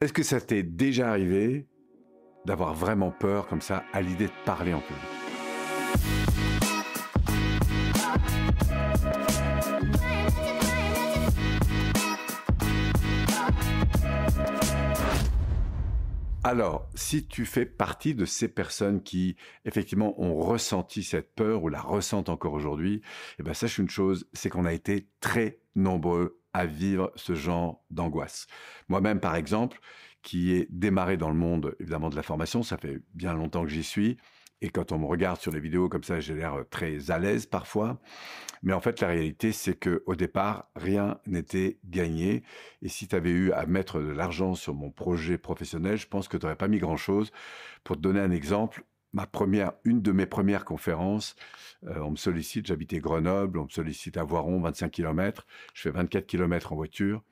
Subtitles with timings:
[0.00, 1.66] Est-ce que ça t'est déjà arrivé
[2.46, 5.02] d'avoir vraiment peur comme ça à l'idée de parler en public?
[16.44, 21.68] Alors, si tu fais partie de ces personnes qui, effectivement, ont ressenti cette peur ou
[21.68, 23.02] la ressentent encore aujourd'hui,
[23.40, 27.84] eh ben, sache une chose, c'est qu'on a été très nombreux à vivre ce genre
[27.90, 28.46] d'angoisse.
[28.88, 29.80] Moi-même, par exemple,
[30.22, 33.70] qui ai démarré dans le monde, évidemment, de la formation, ça fait bien longtemps que
[33.70, 34.18] j'y suis,
[34.60, 37.46] et quand on me regarde sur les vidéos comme ça, j'ai l'air très à l'aise
[37.46, 38.00] parfois.
[38.62, 42.42] Mais en fait, la réalité, c'est que au départ, rien n'était gagné.
[42.82, 46.26] Et si tu avais eu à mettre de l'argent sur mon projet professionnel, je pense
[46.26, 47.30] que tu n'aurais pas mis grand-chose.
[47.84, 51.34] Pour te donner un exemple, ma première, une de mes premières conférences,
[51.86, 55.90] euh, on me sollicite, j'habitais Grenoble, on me sollicite à Voiron, 25 km, je fais
[55.90, 57.22] 24 km en voiture,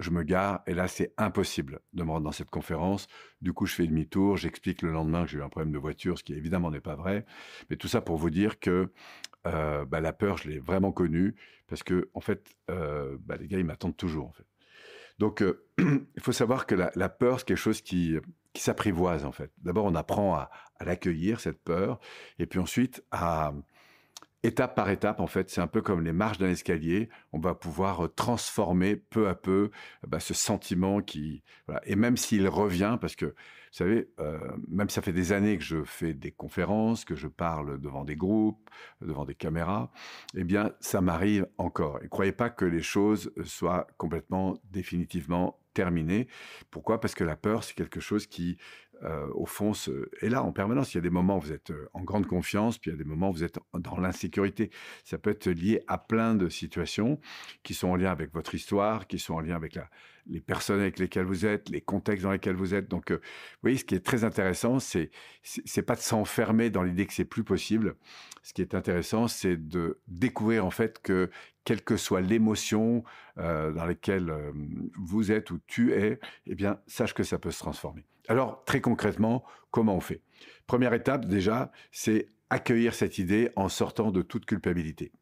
[0.00, 3.06] je me gare, et là c'est impossible de me rendre dans cette conférence.
[3.42, 6.18] Du coup, je fais demi-tour, j'explique le lendemain que j'ai eu un problème de voiture,
[6.18, 7.26] ce qui évidemment n'est pas vrai.
[7.68, 8.90] Mais tout ça pour vous dire que
[9.46, 13.46] euh, bah, la peur, je l'ai vraiment connue, parce que en fait, euh, bah, les
[13.46, 14.32] gars, ils m'attendent toujours.
[15.18, 15.44] Donc,
[15.78, 18.18] il faut savoir que la peur, c'est quelque chose qui,
[18.52, 19.52] qui s'apprivoise en fait.
[19.58, 22.00] D'abord, on apprend à, à l'accueillir, cette peur,
[22.38, 23.52] et puis ensuite à
[24.42, 27.08] étape par étape, en fait, c'est un peu comme les marches d'un escalier.
[27.32, 29.70] On va pouvoir euh, transformer peu à peu
[30.06, 31.42] bah, ce sentiment qui,
[31.84, 33.34] et même s'il revient, parce que
[33.70, 37.14] vous savez, euh, même si ça fait des années que je fais des conférences, que
[37.14, 38.68] je parle devant des groupes,
[39.00, 39.92] devant des caméras,
[40.34, 42.00] eh bien, ça m'arrive encore.
[42.02, 46.26] Et croyez pas que les choses soient complètement définitivement terminées.
[46.72, 47.00] Pourquoi?
[47.00, 48.58] Parce que la peur, c'est quelque chose qui
[49.02, 49.72] euh, au fond,
[50.20, 50.94] est là en permanence.
[50.94, 52.96] Il y a des moments où vous êtes euh, en grande confiance, puis il y
[52.96, 54.70] a des moments où vous êtes dans l'insécurité.
[55.04, 57.18] Ça peut être lié à plein de situations
[57.62, 59.78] qui sont en lien avec votre histoire, qui sont en lien avec
[60.30, 62.88] les personnes avec lesquelles vous êtes, les contextes dans lesquels vous êtes.
[62.88, 65.10] Donc, euh, vous voyez, ce qui est très intéressant, c'est
[65.42, 67.96] c'est pas de s'enfermer dans l'idée que c'est plus possible.
[68.42, 71.30] Ce qui est intéressant, c'est de découvrir en fait que
[71.64, 73.04] quelle que soit l'émotion
[73.36, 74.32] dans laquelle
[74.98, 78.04] vous êtes ou tu es, eh bien, sache que ça peut se transformer.
[78.28, 80.22] Alors, très concrètement, comment on fait?
[80.66, 85.12] Première étape, déjà, c'est accueillir cette idée en sortant de toute culpabilité.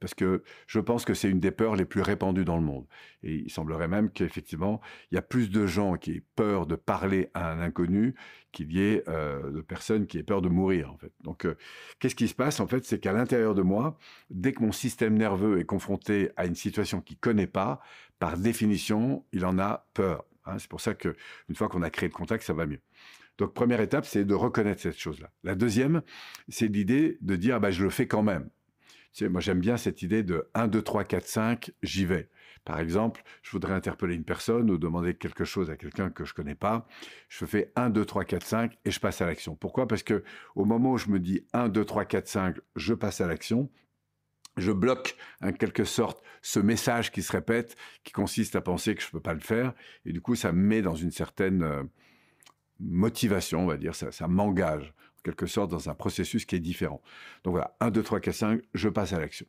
[0.00, 2.86] Parce que je pense que c'est une des peurs les plus répandues dans le monde.
[3.22, 6.76] Et il semblerait même qu'effectivement, il y a plus de gens qui aient peur de
[6.76, 8.14] parler à un inconnu
[8.52, 11.12] qu'il y ait euh, de personnes qui aient peur de mourir, en fait.
[11.22, 11.56] Donc, euh,
[11.98, 13.98] qu'est-ce qui se passe, en fait C'est qu'à l'intérieur de moi,
[14.30, 17.80] dès que mon système nerveux est confronté à une situation qu'il connaît pas,
[18.18, 20.24] par définition, il en a peur.
[20.46, 21.14] Hein, c'est pour ça que
[21.48, 22.80] une fois qu'on a créé le contact, ça va mieux.
[23.38, 25.30] Donc première étape, c'est de reconnaître cette chose-là.
[25.44, 26.02] La deuxième,
[26.48, 28.48] c'est l'idée de dire bah je le fais quand même.
[29.22, 32.28] Moi j'aime bien cette idée de 1 2 3 4 5, j'y vais.
[32.64, 36.34] Par exemple, je voudrais interpeller une personne ou demander quelque chose à quelqu'un que je
[36.34, 36.86] connais pas.
[37.28, 39.54] Je fais 1 2 3 4 5 et je passe à l'action.
[39.54, 39.86] Pourquoi?
[39.86, 40.24] Parce que
[40.56, 43.70] au moment où je me dis 1 2 3 4 5, je passe à l'action,
[44.56, 49.02] je bloque en quelque sorte ce message qui se répète, qui consiste à penser que
[49.02, 49.72] je ne peux pas le faire,
[50.04, 51.82] et du coup ça me met dans une certaine euh,
[52.80, 56.60] motivation, on va dire, ça, ça m'engage en quelque sorte dans un processus qui est
[56.60, 57.02] différent.
[57.42, 59.46] Donc voilà, 1, 2, 3, 4, 5, je passe à l'action.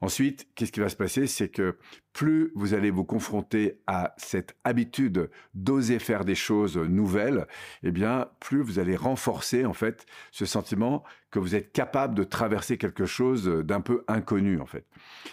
[0.00, 1.28] Ensuite, qu'est-ce qui va se passer?
[1.28, 1.76] C'est que
[2.12, 7.46] plus vous allez vous confronter à cette habitude d'oser faire des choses nouvelles,
[7.84, 12.24] eh bien, plus vous allez renforcer en fait ce sentiment que vous êtes capable de
[12.24, 14.86] traverser quelque chose d'un peu inconnu en fait.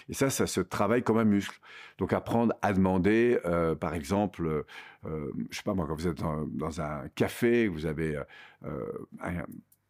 [0.08, 1.60] Et ça, ça se travaille comme un muscle.
[1.98, 4.66] Donc apprendre à demander, euh, par exemple,
[5.06, 8.22] euh, je sais pas moi, quand vous êtes dans, un café, vous avez
[8.66, 8.86] euh,
[9.22, 9.44] un,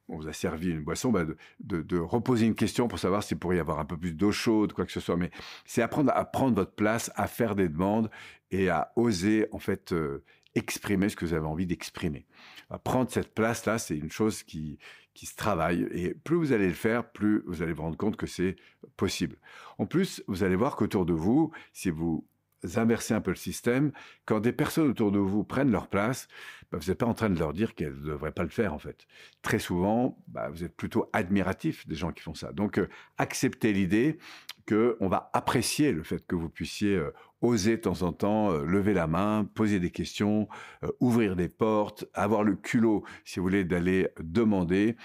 [0.09, 1.25] on vous a servi une boisson, bah,
[1.59, 4.73] de, reposer une question pour savoir s'il pourrait y avoir un peu plus d'eau chaude,
[4.73, 5.15] quoi que ce soit.
[5.15, 5.31] Mais
[5.65, 8.09] c'est apprendre à prendre votre place, à faire des demandes
[8.51, 10.23] et à oser en fait euh,
[10.55, 12.25] exprimer ce que vous avez envie d'exprimer.
[12.83, 14.79] Prendre cette place-là, c'est une chose qui,
[15.13, 15.87] qui se travaille.
[15.91, 18.55] Et plus vous allez le faire, plus vous allez vous rendre compte que c'est
[18.97, 19.37] possible.
[19.77, 22.25] En plus, vous allez voir qu'autour de vous, si vous
[22.75, 23.91] inversez un peu le système,
[24.25, 26.27] quand des personnes autour de vous prennent leur place,
[26.71, 28.73] bah, vous n'êtes pas en train de leur dire qu'elles ne devraient pas le faire
[28.73, 29.07] en fait.
[29.41, 32.51] Très souvent, bah, vous êtes plutôt admiratif des gens qui font ça.
[32.51, 34.19] Donc, euh, acceptez l'idée
[34.67, 37.11] qu'on va apprécier le fait que vous puissiez euh,
[37.41, 40.47] oser de temps en temps euh, lever la main, poser des questions,
[40.99, 44.95] ouvrir des portes, avoir le culot, si vous voulez, d'aller demander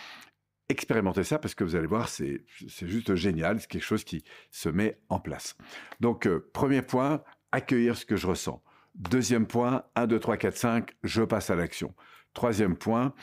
[0.71, 4.71] expérimentez ça parce que vous allez voir, c'est juste génial, c'est quelque chose qui se
[4.71, 5.57] met en place.
[6.01, 7.23] Donc, premier point,
[7.55, 8.63] accueillir ce que je ressens.
[8.95, 11.95] Deuxième point, 1, 2, 3, 4, 5, je passe à l'action.
[12.33, 13.15] Troisième point,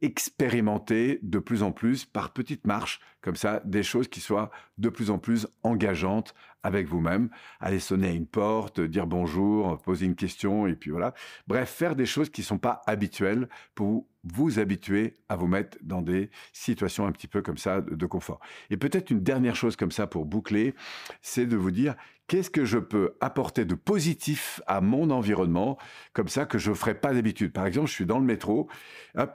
[0.00, 4.88] expérimenter de plus en plus par petites marches, comme ça, des choses qui soient de
[4.88, 7.30] plus en plus engageantes avec vous-même.
[7.58, 11.14] Aller sonner à une porte, dire bonjour, poser une question, et puis voilà.
[11.46, 15.78] Bref, faire des choses qui ne sont pas habituelles pour vous habituer à vous mettre
[15.82, 18.40] dans des situations un petit peu comme ça de confort.
[18.68, 20.74] Et peut-être une dernière chose comme ça pour boucler,
[21.22, 21.94] c'est de vous dire
[22.26, 25.78] qu'est-ce que je peux apporter de positif à mon environnement,
[26.12, 27.52] comme ça que je ne ferais pas d'habitude?
[27.52, 28.68] Par exemple, je suis dans le métro,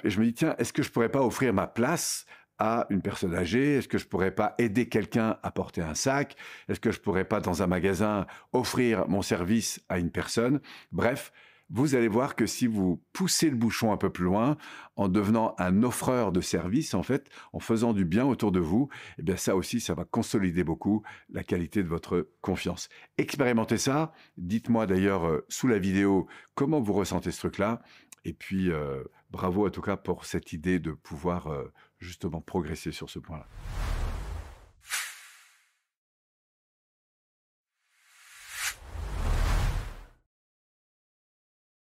[0.04, 2.26] et je me dis, tiens, est-ce que je pourrais pas offrir ma place
[2.60, 6.36] à une personne âgée Est-ce que je pourrais pas aider quelqu'un à porter un sac?
[6.70, 10.60] Est-ce que je pourrais pas dans un magasin offrir mon service à une personne?
[10.92, 11.32] Bref,
[11.70, 14.56] vous allez voir que si vous poussez le bouchon un peu plus loin,
[14.96, 18.90] en devenant un offreur de services, en fait, en faisant du bien autour de vous,
[19.18, 22.88] eh bien ça aussi, ça va consolider beaucoup la qualité de votre confiance.
[23.18, 24.14] Expérimentez ça.
[24.38, 27.82] Dites-moi d'ailleurs euh, sous la vidéo comment vous ressentez ce truc-là.
[28.26, 32.92] Et puis, euh, bravo en tout cas pour cette idée de pouvoir euh, justement progresser
[32.92, 33.48] sur ce point-là.